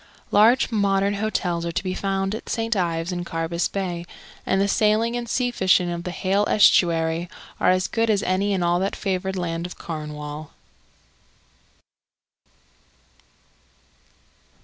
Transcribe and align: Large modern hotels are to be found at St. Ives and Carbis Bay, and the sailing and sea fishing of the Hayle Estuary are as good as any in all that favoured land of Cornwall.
Large 0.31 0.71
modern 0.71 1.13
hotels 1.13 1.63
are 1.63 1.71
to 1.71 1.83
be 1.83 1.93
found 1.93 2.33
at 2.33 2.49
St. 2.49 2.75
Ives 2.75 3.11
and 3.11 3.23
Carbis 3.23 3.67
Bay, 3.67 4.03
and 4.47 4.59
the 4.59 4.67
sailing 4.67 5.15
and 5.15 5.29
sea 5.29 5.51
fishing 5.51 5.91
of 5.91 6.05
the 6.05 6.09
Hayle 6.09 6.47
Estuary 6.49 7.29
are 7.59 7.69
as 7.69 7.85
good 7.87 8.09
as 8.09 8.23
any 8.23 8.51
in 8.51 8.63
all 8.63 8.79
that 8.79 8.95
favoured 8.95 9.35
land 9.35 9.67
of 9.67 9.77
Cornwall. 9.77 10.53